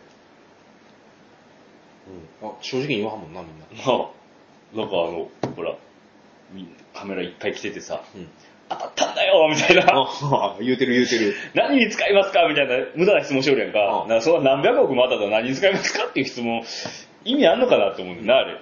[2.42, 3.66] うんあ正直に言わはんもんな、みんな。
[3.86, 5.76] まあ、なんかあの、ほら、
[6.52, 8.28] みんカメラいっぱい来ててさ、うん。
[8.68, 9.84] 当たったんだよみたいな。
[9.92, 11.34] あ 言うてる言うてる。
[11.54, 14.02] 何に使いますかみたいな無駄な質問しよるやんか。
[14.04, 16.62] うんなんかその何百億も当たったら何に使いますかっていう質問、
[17.24, 18.60] 意味あんのかなって思うんだよな、あれ。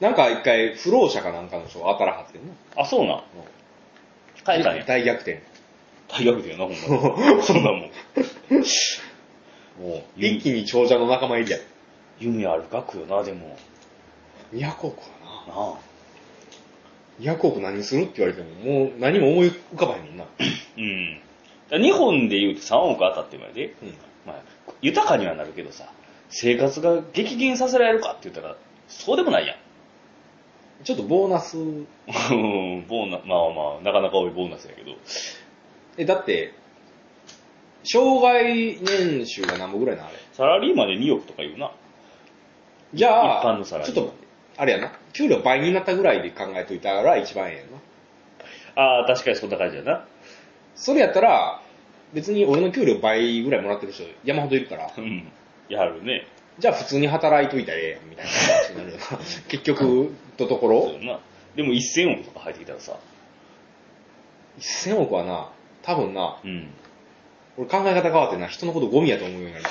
[0.00, 2.52] なんか一回、不老者かなんかの人が当たらはってんな。
[2.76, 3.22] あ、そうなん？
[4.46, 4.84] 変えたんや。
[4.84, 5.42] 大逆転。
[6.08, 7.42] 大学だよな、ほんま。
[7.42, 7.80] そんなもん。
[9.80, 11.58] もう、一気に長者の仲間入りや。
[12.18, 13.56] 夢ある額よな、でも。
[14.54, 15.54] 200億はな。
[15.54, 15.78] なあ。
[17.20, 20.24] 200億何するって言われても、もう何も思い浮かばへんねんな。
[20.76, 21.20] うん。
[21.70, 23.94] だ日本で言うと3億当たってまで、うん。
[24.26, 24.36] まあ、
[24.82, 25.90] 豊かにはなるけどさ、
[26.28, 28.56] 生活が激減させられるかって言ったら、
[28.88, 29.56] そうでもないやん。
[30.84, 31.86] ちょっとボーナス、うん
[32.86, 34.92] ボーナまあまあ、なかなか多いボーナスやけど。
[35.96, 36.52] え、だって、
[37.84, 40.16] 障害年収が何ぼぐらいなあれ？
[40.32, 41.72] サラリーマンで2億とか言うな。
[42.94, 44.14] じゃあ、一般のサラリーマンちょっと、
[44.58, 44.92] あれやな。
[45.12, 47.78] 給料倍になったぐらいで考えといたら一番ええやんな。
[48.76, 50.06] ああ、確かにそんな感じやな。
[50.74, 51.62] それやったら、
[52.12, 55.28] 別に俺の給料倍ぐらいもらってる人山ほどいるから、うん。
[55.68, 56.26] やはるね。
[56.58, 59.02] じゃあ普通に働いといたらええやんみたいな話になるよな。
[59.48, 61.20] 結局、のところそう、やな。
[61.54, 62.98] でも1000億とか入ってきたらさ。
[64.58, 65.50] 1000億はな、
[65.82, 66.70] 多分な、うん。
[67.58, 69.64] 俺考え方変わってな、人のことゴミやと思うようになる。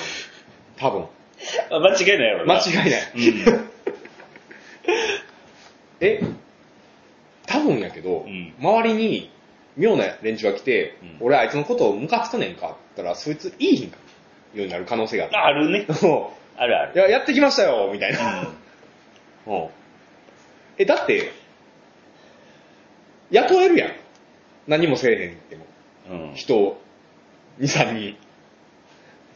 [0.76, 1.06] 多分。
[1.70, 2.54] あ間違いないやろな。
[2.54, 3.12] 間違いない。
[3.14, 3.70] うん。
[6.00, 6.22] え
[7.46, 9.30] 多分やけど、うん周りに
[9.76, 13.96] 妙な連中が来て、うん俺あいつのことをムカつかねんかって言ったら、そいついいひんか
[14.54, 15.38] ようになる可能性がある。
[15.38, 15.86] あるね。
[16.02, 16.98] も あるあるう。
[16.98, 18.48] いや、やってきましたよみたいな。
[19.46, 19.68] うん
[20.78, 21.32] え、だって、
[23.30, 23.90] 雇えるやん。
[24.66, 25.66] 何もせえへんっても。
[26.10, 26.34] うん。
[26.34, 26.82] 人を、
[27.60, 28.16] 2、3人、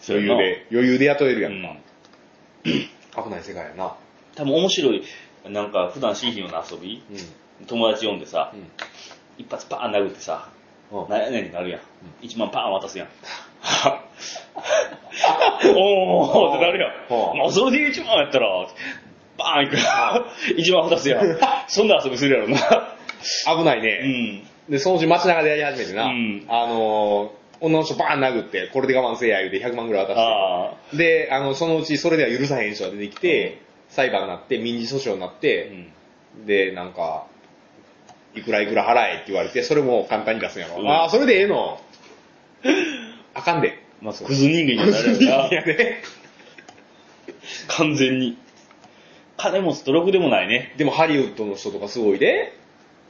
[0.07, 1.77] 余裕で、余裕で雇えるやうんか。
[3.23, 3.95] 危ない世界やな。
[4.35, 5.03] 多分面白い、
[5.49, 7.67] なんか普段しいひんような遊び、うん。
[7.67, 8.69] 友達呼んでさ、うん。
[9.39, 10.51] 一発パーン殴ってさ、
[10.93, 11.81] うんなんやねんってなるやん。
[12.23, 13.09] 1万パーン渡すやん。
[15.69, 17.39] おーってなるやはあん。
[17.39, 18.49] まあ、それで1万やったら、
[19.39, 20.25] バーンいくら、
[20.57, 21.39] 1万渡すやん。
[21.69, 22.59] そんな遊びするやろな。
[23.57, 23.85] 危ないうん。
[24.39, 24.43] ね。
[24.69, 30.15] で、そのうち街中でやり始めてな、うんあのー、女の人バーン殴って、これで我慢せえや言うて100万ぐらい渡
[30.91, 30.97] して。
[30.97, 35.71] で、あの、そのうちそれでは許さへん人が出てきて、裁判になって、民事訴訟になっうて、
[36.43, 36.47] ん。
[36.47, 37.27] で、なんか、
[38.35, 40.81] いくらいくら払えって言われて、それも簡単に出すんやろ。
[40.81, 41.81] うんああ、それでええの。
[43.35, 43.80] あかんで。
[44.01, 45.55] まあ、クズ人間になるやろな。
[45.55, 46.03] やで。
[47.69, 48.37] 完全に。
[49.37, 50.75] 金持つとろくでもないね。
[50.77, 52.53] でもハリウッドの人とかすごいで、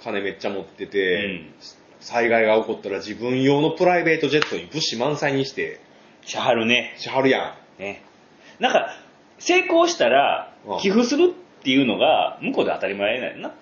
[0.03, 1.53] 金めっちゃ持ってて、うん
[2.01, 5.81] 災害が起こったら自分用のプライベートジェットに物資満載にして、
[6.25, 6.95] しはるね。
[6.97, 7.83] しはるやん。
[7.83, 8.03] ね。
[8.59, 8.97] なんか、
[9.39, 13.55] 成功したらうん、寄付するっていうのが、向こうで当たり前なんやな。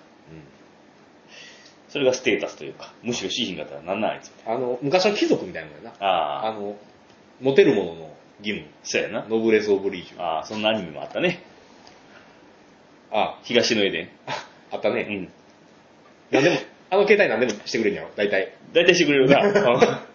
[1.89, 4.31] それがステータスというか、むしろしひんかったらなんなんあいつ。
[4.45, 6.05] あの、昔は貴族みたいなもんやな。
[6.05, 6.77] ああ、あの、
[7.41, 8.09] 持てるものの
[8.43, 8.67] 義務。
[8.83, 9.25] そうやな。
[9.27, 10.21] ノブレス・オブリージュ。
[10.21, 11.41] ああ、そんなアニメもあったね。
[13.11, 14.11] あ、東の絵で。
[14.27, 15.01] ああったね。
[15.09, 15.31] うん。
[16.31, 16.57] なんでも、
[16.91, 18.53] あの携帯なんでもしてくれんやろ、大体。
[18.73, 19.39] 大体してくれるな。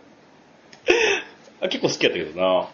[1.61, 2.47] あ結構好きやったけどな。
[2.47, 2.67] あ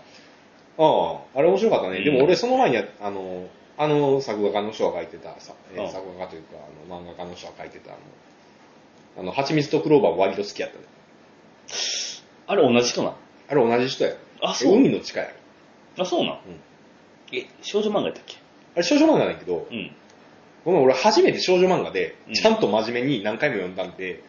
[0.78, 1.98] あ、あれ面白かったね。
[1.98, 10.84] うんでも俺その前にあ、あの、あの作画家の人が書いてたさ、えーうん作画家というか、あの漫画家の人が書いてたあの、あの、蜂蜜とクローバーも割と好きやったね。
[12.46, 13.14] あれ同じ人なん
[13.48, 14.16] あれ同じ人やろ。
[14.42, 14.76] あ、そう。
[14.76, 15.20] 海の近。
[15.98, 16.38] あ、そうなん、
[17.32, 18.36] え、少女漫画やったっけ？
[18.74, 19.90] あれ少女漫画なんやけど、うん。
[20.64, 24.22] ごめん俺初めて少女漫画でうん、ちゃんと真面目に何回も読んだんで、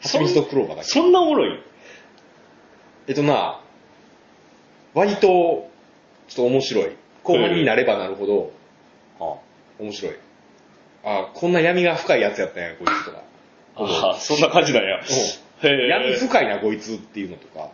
[0.00, 0.88] 蜂蜜とクローバーだけ。
[0.88, 1.62] そんなおもろい？
[3.06, 3.60] えっとな、
[4.94, 5.68] 割と、ちょ
[6.32, 6.96] っと面白い。
[7.24, 8.52] 後半になればなるほど、
[9.20, 9.36] あ
[9.82, 10.16] 面白い。
[11.04, 13.22] あこんな闇が深いやつやったんや、こいつとか。
[13.76, 14.98] あ、そんな感じなんや。
[14.98, 15.04] へ
[15.62, 15.88] え。
[15.88, 17.70] 闇深いな、こいつっていうのとか。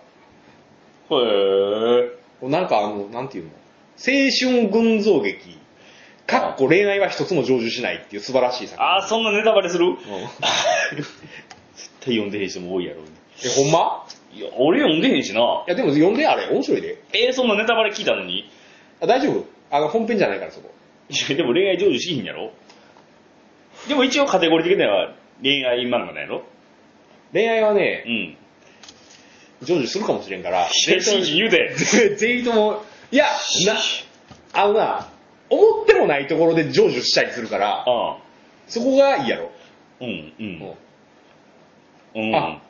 [1.11, 2.09] へ
[2.43, 2.49] え。
[2.49, 3.51] なんかあの、なんていうの？
[3.97, 5.59] 青春群像劇。
[6.27, 8.85] かっこ恋愛は一つも成就しないっていう素晴らしい作品。
[8.87, 9.87] ああ、そんなネタバレする？
[9.87, 9.95] うん
[10.97, 13.01] 絶対読んでへん人も多いやろ。
[13.45, 14.07] え、ほんま？
[14.33, 15.41] いや、俺読んでへんしな。
[15.67, 16.99] いや、でも読んであれ、面白いで。
[17.13, 18.39] えー、そんなネタバレ聞いたのに？
[18.41, 18.51] い
[19.03, 20.71] あ大丈夫あの、本編じゃないから、そこ。
[21.29, 22.53] や、でも恋愛成就しひんやろ
[23.89, 26.43] でも一応カテゴリー的には恋愛漫画なんやろ？
[27.33, 28.37] 恋愛はうね、ん。
[29.65, 31.75] 成就するかもしれんから、 いや、しん言うで。
[32.17, 33.27] 全員とも、いや、
[33.67, 33.77] な、
[34.53, 35.09] あのな、
[35.51, 38.17] 思ってもないところで成就したりするから、ああ。
[38.69, 39.51] そこがいいやろ。
[40.01, 40.43] うん、う。
[40.43, 40.77] うん
[42.15, 42.37] うん。
[42.37, 42.63] あ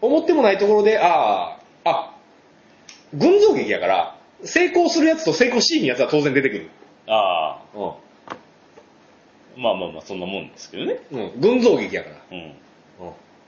[0.00, 2.14] 思ってもないところで、ああ、あ、
[3.14, 6.70] 群像劇やから、成功するやつと成功しいんやつは当然出てくる。
[7.06, 7.78] ああ。
[7.78, 7.94] う
[9.56, 11.00] まあまあまあ、そんなもんですけどね。
[11.10, 11.16] ん。
[11.16, 11.40] うん。
[11.40, 12.16] 群像劇やから。
[12.30, 12.38] うん。
[12.38, 12.54] うん。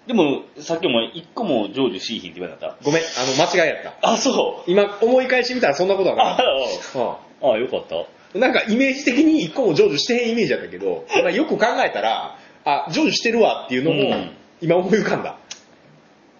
[0.07, 3.91] でも、さっきも一個も成就しひんって言わなかっごめん、あの、間違いやった。
[3.93, 4.11] た。
[4.13, 4.71] あ、そう。
[4.71, 6.47] 今、思い返してみたらそんなことはなあかっ
[6.93, 7.01] た。
[7.01, 7.19] あ、
[7.51, 7.97] ああ、よかった。
[8.35, 8.41] うん。
[8.41, 12.37] なんか、イメージ的に一個も成就してへんイメージやったけど、まあよく考えたら、
[12.67, 15.37] あ、成就してるわっていうのもうん、今思い浮かんだ。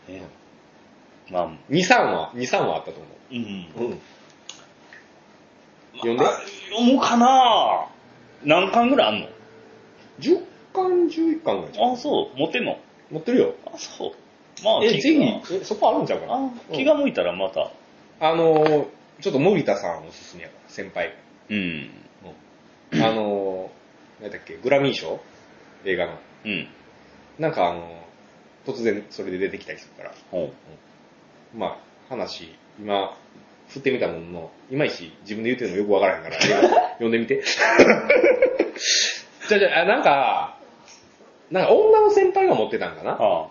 [0.09, 0.21] え
[1.31, 2.99] まあ、2、3は、2、3はあったと
[3.31, 3.67] うん。
[3.77, 3.91] 思う。
[3.93, 4.01] うん。
[5.97, 6.29] 読んであ
[6.71, 7.87] 読もうかな
[8.45, 9.29] 何巻ぐらいあんの
[10.21, 10.43] ？10
[10.75, 11.93] 巻、11巻ぐらいじゃん。
[11.93, 12.39] あ、そう。
[12.39, 12.77] 持ってんの？
[13.15, 13.55] 持ってるよ。
[13.67, 14.13] あ、そう。
[14.65, 16.35] まあ、え、気ぜひが、え、そこあるんちゃうかな？
[16.35, 17.71] あ気が向いたらまた。
[18.19, 18.87] あのー、
[19.21, 21.15] ちょっと森田さんおすすめやから、先輩。
[21.49, 21.91] うん。
[22.95, 25.21] あのー、何だっけ、グラミー賞？
[25.85, 26.19] 映画の。
[26.45, 26.69] うん。
[27.39, 30.15] なんかあのー、突然それで出てきたりするから。
[30.33, 30.53] ほ
[31.55, 33.17] まあ、話、今、
[33.69, 36.37] 振ってみたものの、いまいち自分で言ってるのよくわからへんから、
[36.99, 37.45] 読んでみて。
[39.49, 40.54] じゃあじゃあ、なんか、
[41.51, 43.05] なんか女の先輩が持ってたんかう。
[43.05, 43.49] なあ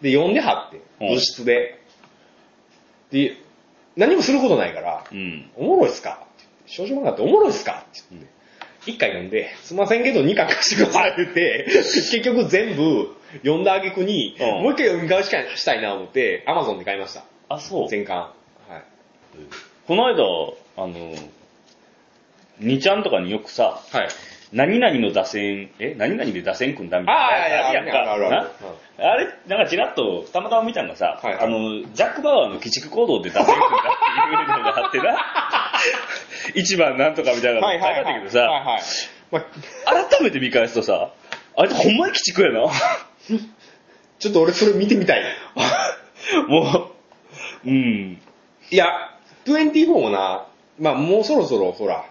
[0.00, 1.78] で、読んではって、うん部室で。
[3.10, 3.36] で、
[3.96, 5.50] 何もすることないから、うん。
[5.56, 6.10] おもろいっすか？
[6.10, 6.44] って
[6.76, 7.84] 言って少女漫画っておもろいっすか？
[7.90, 8.28] って言って。
[8.84, 17.22] 一回読んで、すいませんけど二巻貸してくださいって言って、 結局全部読んだ挙句に、うんもう一回読み返ししたいなと思って、アマゾンで買いました。
[17.48, 17.88] あ、そう。
[17.88, 18.16] 全巻。
[18.16, 18.32] はい。
[19.86, 20.24] この間、
[20.76, 21.14] あの、
[22.60, 24.08] 2ちゃんとかによくさ、はい。
[24.52, 28.12] 何々の打線、え何々で打線組んだみたいなああ、いやあるやんか。
[28.12, 28.50] あるあるある。
[28.98, 29.12] な？
[29.12, 35.16] あれ、なんかちらっと、たまたま見たのがさ、はいはいあの、ジャック・バワーの鬼畜行動で打線組んだっていうのがあってな、
[36.54, 38.02] 一番なんとかみたいなのはいはいはい。
[38.02, 38.82] 書いてあったけどさ、はいはい。
[39.30, 41.12] まあ、改めて見返すとさ、
[41.56, 42.70] あれほんまに鬼畜やな。
[44.18, 45.22] ちょっと俺それ見てみたい。
[46.48, 46.92] も
[47.64, 48.20] う、うん。
[48.70, 48.86] いや、
[49.46, 50.46] 24もな、
[50.78, 52.04] まあもうそろそろほら、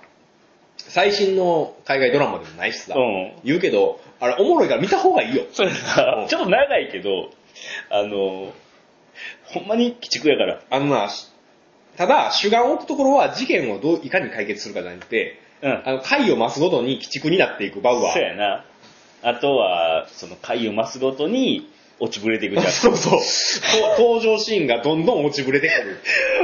[0.93, 5.43] 最新の海外ドラマでもないしさ、うん言うけど、あれおもろいから見た方がいいよ。
[5.51, 7.31] そちょっと長いけど、
[7.89, 8.53] あの、
[9.45, 10.61] ほんまに鬼畜やから。
[10.69, 11.31] あのな、し
[11.97, 15.81] ただ、主眼を置くところは事件をどういかに解決するかじゃなくて、うん。
[15.85, 18.13] あの、回を増すごとに鬼畜になっていくバウアー。
[18.13, 18.65] そうやな。
[19.23, 22.71] あとは、その回を増すごとに落ちぶれていくじゃん。
[22.71, 23.19] そうそう。
[23.97, 25.99] と登場シーンがどんどん落ちぶれてくる。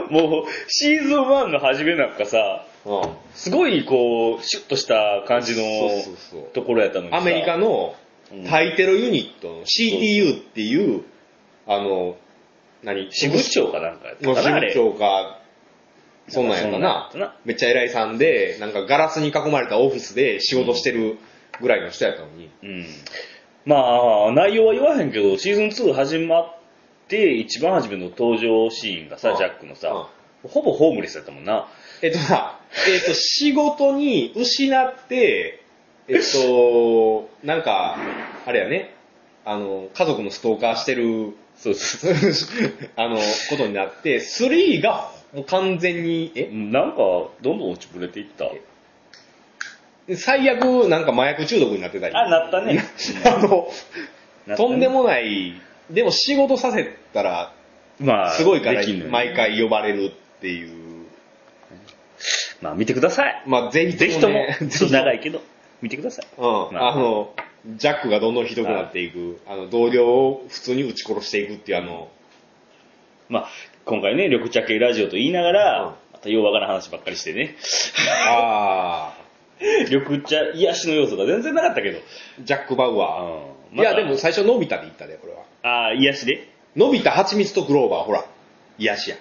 [0.10, 2.77] もう、シーズン1の初めなんかさ、うん。
[3.34, 7.18] すごいこう、シュッとした感じのそうそうそうところやったのにさ。
[7.18, 7.96] アメリカの
[8.32, 11.04] うんタイテロユニットの CTU っていう、
[11.66, 12.18] あの、
[12.84, 13.08] 何？
[13.12, 15.40] 支部長かなんかやったかなあれ部長か、
[16.28, 17.36] そんなんやったそんなんなやったな。
[17.46, 21.18] めっちゃ偉いさんで、なんかガラスに囲まれたオフィスで仕事してる
[21.62, 22.50] ぐらいの人やったのに。
[22.64, 22.86] うん。
[23.66, 26.58] まあ、内容は言わへんけど、シーズン2始まっ
[27.08, 30.10] て、一番初めの登場シーンがさ、うんジャックのさ、
[30.44, 31.68] ほぼホームレスやったもんな。
[32.02, 35.62] えっとな、えっと、仕事に失って、
[36.08, 37.98] えっと、なんか、
[38.46, 38.94] あれやね、
[39.46, 42.14] あの、家族のストーカーしてる、そうそう。
[42.96, 43.18] あの、
[43.50, 46.98] ことになって、3がもう完全に、えなんか、
[47.42, 48.46] どんどん落ちぶれていった？
[50.16, 52.16] 最悪なんか麻薬中毒になってたり。
[52.16, 52.82] あ、なったね。
[53.26, 53.68] あの、
[54.46, 55.54] ねとんでもない、
[55.90, 57.52] でも仕事させたら、
[58.00, 60.77] まあ、すごいから毎回呼ばれるっていう。
[62.62, 63.44] まあ、見てください。
[63.46, 65.42] まあ、ぜひぜひとも、ねちょっと長いけど、
[65.82, 66.28] 見てください。
[66.38, 66.44] うん。
[66.74, 67.34] まああの、
[67.76, 72.10] ジャックがどんどんひどくなっていく、あの、同僚を普通に撃ち殺していくっていうあの、
[73.30, 73.48] まあ、
[73.86, 77.56] 今回ね、緑茶系ラジオと言いながら、うんまた弱がな話ばっかりしてね。
[78.28, 79.14] あ
[79.88, 82.00] 緑茶癒しの要素が全然なかったけど。
[82.00, 82.02] ー、
[82.44, 83.52] ジャック・バウアー。
[83.72, 85.42] うんいや、でも、最初、のび太で言ったで、これは。
[85.62, 86.48] ああ、癒しで？
[86.76, 88.26] のび太、蜂蜜とクローバー、ほら、
[88.80, 89.18] 癒しや。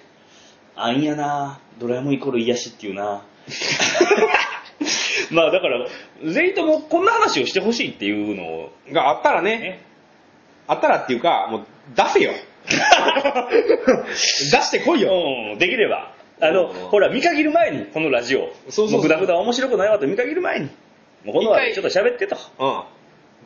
[0.77, 3.23] あんやなドラえもんイコール癒しっていうな
[5.31, 5.87] まあだから、
[6.23, 9.81] 全員ともこんな話をしてほしいっていうのを、があったらね、ね、
[10.67, 12.31] あったらっていうか、もう、出せよ。
[12.67, 14.15] 出
[14.61, 15.11] してこいよ。
[15.53, 16.11] うん、できれば。
[16.39, 18.39] あの、うんほら、見限る前に、このラジオ。
[18.39, 20.65] そうそうそうもぐだぐだ面白くないわと見限る前に。
[21.25, 22.37] もうこの話ちょっと喋ってと。
[22.59, 22.83] うん。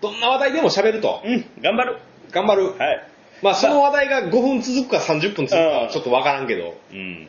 [0.02, 1.22] どんな話題でも喋ると。
[1.24, 1.98] うん、頑張る。
[2.32, 2.78] 頑張る。
[2.78, 3.08] はい。
[3.42, 7.28] まあその話題が5分続くか30分続くかうんはちょっとわからんけど、うん。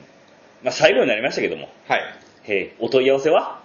[0.62, 1.68] まあ最後になりましたけども。
[1.88, 2.02] はい。
[2.44, 3.62] へい、お問い合わせは？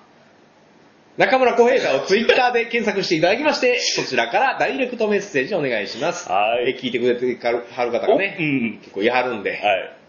[1.18, 6.30] 中村小平太をツイッターで検索していただきまして、 そちらからダイレクトメッセージお願いします。
[6.32, 8.78] はいえ聞いてくれてはる方がねお、うん。
[8.80, 9.60] 結構言いはるんで、はい。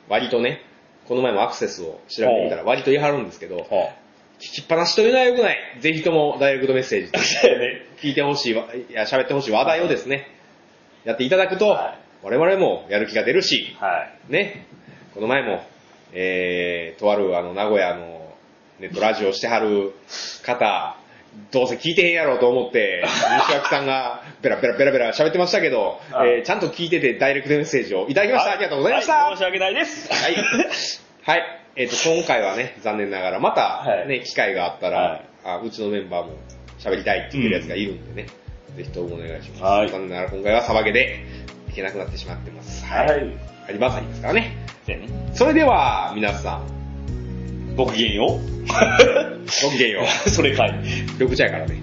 [0.08, 0.62] 割とね、
[1.06, 3.64] この前もアクセスを調べてみたら割と言いはるんですけど、は
[4.38, 5.58] 聞きっぱなしというのは良くない。
[5.80, 7.20] ぜひともダイレクトメッセージであ。
[7.24, 7.82] そうやね。
[8.00, 10.28] 聞いてほしいわ、いや、喋ってほしい話題をですね、
[11.04, 14.32] やっていただくと、は我々もやる気が出るし、はい。
[14.32, 14.66] ね、
[15.14, 15.64] この前も、
[16.12, 18.34] えー、とあるあの、名古屋の
[18.80, 19.92] ネットラジオしてはる
[20.44, 20.96] 方、
[21.52, 23.04] どうせ聞いてへんやろうと思って、
[23.48, 28.52] 西脇さんが ベラベラベラベラ喋ってましたけど、はいえーちゃんと聞いててダイレクトメッセージをいただきました。
[28.52, 29.14] ありがとうございました。
[29.24, 30.12] は申し訳ないです。
[30.12, 30.34] はい。
[31.22, 31.42] はい。
[31.76, 36.32] えっ、と、今回はね、残念ながら、またね、はい機会があったら、はいあ、うちのメンバーも
[36.78, 38.28] 喋りたいって言ってるやつがいるんでね、
[38.76, 39.62] ぜひともお願いします。
[39.62, 41.37] はい残念ながら今回はサバゲで行
[41.78, 42.84] けなくなってしまってます。
[42.84, 43.06] はい。
[43.06, 43.36] はい。
[43.68, 44.56] アニバーサリーですからね。
[44.84, 45.30] そうやね。
[45.34, 48.66] それでは、皆さん、ごきげんよう。
[49.62, 50.04] ごきげんよう。
[50.30, 50.74] それかい。
[51.18, 51.76] 緑茶やからね。